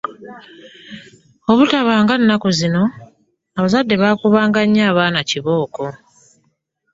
Obutaba 1.51 1.93
nga 2.01 2.15
nnakku 2.17 2.49
zino, 2.59 2.83
abazadde 3.57 3.95
baakubanga 4.01 4.59
nnyo 4.63 4.83
abaana 4.91 5.19
kibooko. 5.29 5.83